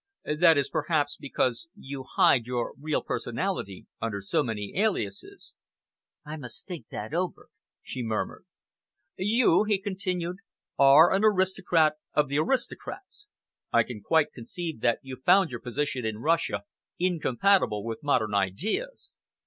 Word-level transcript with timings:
"That 0.25 0.57
is 0.57 0.67
perhaps 0.67 1.15
because 1.15 1.67
you 1.75 2.03
hide 2.15 2.47
your 2.47 2.73
real 2.79 3.03
personality 3.03 3.85
under 4.01 4.19
so 4.19 4.41
many 4.41 4.73
aliases." 4.75 5.55
"I 6.25 6.37
must 6.37 6.65
think 6.65 6.87
that 6.89 7.13
over," 7.13 7.49
she 7.83 8.01
murmured. 8.01 8.45
"You," 9.17 9.63
he 9.65 9.77
continued, 9.79 10.37
"are 10.75 11.13
an 11.13 11.21
aristocrat 11.23 11.97
of 12.15 12.29
the 12.29 12.39
aristocrats. 12.39 13.29
I 13.71 13.83
can 13.83 14.01
quite 14.01 14.33
conceive 14.33 14.81
that 14.81 15.01
you 15.03 15.17
found 15.17 15.51
your 15.51 15.59
position 15.61 16.03
in 16.03 16.17
Russia 16.17 16.63
incompatible 16.97 17.83
with 17.83 18.01
modern 18.01 18.33
ideas. 18.33 19.19